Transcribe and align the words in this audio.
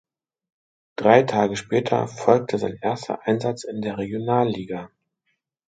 Drei 0.95 1.21
Tage 1.21 1.55
später 1.55 2.07
folgte 2.07 2.57
sein 2.57 2.75
erster 2.81 3.21
Einsatz 3.27 3.63
in 3.63 3.81
der 3.83 3.99
Regionalliga. 3.99 4.89